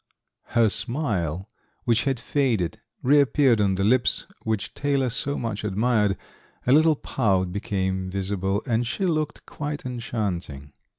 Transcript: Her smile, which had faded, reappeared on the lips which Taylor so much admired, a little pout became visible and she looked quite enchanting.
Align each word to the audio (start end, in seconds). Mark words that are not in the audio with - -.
Her 0.57 0.67
smile, 0.67 1.47
which 1.83 2.05
had 2.05 2.19
faded, 2.19 2.81
reappeared 3.03 3.61
on 3.61 3.75
the 3.75 3.83
lips 3.83 4.25
which 4.41 4.73
Taylor 4.73 5.09
so 5.11 5.37
much 5.37 5.63
admired, 5.63 6.17
a 6.65 6.71
little 6.73 6.95
pout 6.95 7.51
became 7.51 8.09
visible 8.09 8.63
and 8.65 8.87
she 8.87 9.05
looked 9.05 9.45
quite 9.45 9.85
enchanting. 9.85 10.73